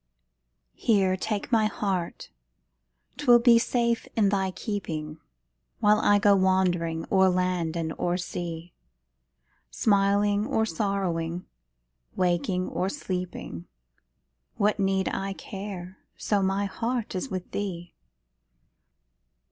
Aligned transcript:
Here, 0.73 1.15
take 1.15 1.51
my 1.51 1.67
heart 1.67 2.31
'twill 3.17 3.37
be 3.37 3.59
safe 3.59 4.07
in 4.15 4.29
thy 4.29 4.49
keeping, 4.49 5.19
While 5.79 5.99
I 5.99 6.17
go 6.17 6.35
wandering 6.35 7.05
o'er 7.11 7.29
land 7.29 7.77
and 7.77 7.93
o'er 7.99 8.17
sea; 8.17 8.73
Smiling 9.69 10.47
or 10.47 10.65
sorrowing, 10.65 11.45
waking 12.15 12.67
or 12.67 12.89
sleeping, 12.89 13.67
What 14.55 14.79
need 14.79 15.07
I 15.07 15.33
care, 15.33 15.99
so 16.17 16.41
my 16.41 16.65
heart 16.65 17.13
is 17.13 17.29
with 17.29 17.51
thee? 17.51 17.93